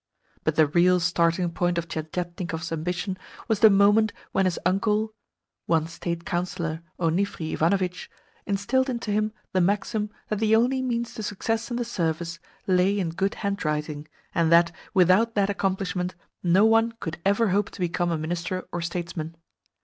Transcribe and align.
But 0.43 0.55
the 0.55 0.65
real 0.65 0.99
starting 0.99 1.51
point 1.51 1.77
of 1.77 1.87
Tientietnikov's 1.87 2.71
ambition 2.71 3.19
was 3.47 3.59
the 3.59 3.69
moment 3.69 4.11
when 4.31 4.45
his 4.45 4.57
uncle 4.65 5.13
(one 5.67 5.85
State 5.85 6.25
Councillor 6.25 6.81
Onifri 6.99 7.53
Ivanovitch) 7.53 8.09
instilled 8.47 8.89
into 8.89 9.11
him 9.11 9.31
the 9.53 9.61
maxim 9.61 10.09
that 10.29 10.39
the 10.39 10.55
only 10.55 10.81
means 10.81 11.13
to 11.13 11.21
success 11.21 11.69
in 11.69 11.77
the 11.77 11.85
Service 11.85 12.39
lay 12.65 12.97
in 12.97 13.11
good 13.11 13.35
handwriting, 13.45 14.07
and 14.33 14.51
that, 14.51 14.71
without 14.95 15.35
that 15.35 15.51
accomplishment, 15.51 16.15
no 16.41 16.65
one 16.65 16.93
could 16.93 17.19
ever 17.23 17.49
hope 17.49 17.69
to 17.69 17.79
become 17.79 18.09
a 18.09 18.17
Minister 18.17 18.65
or 18.71 18.81
Statesman. 18.81 19.37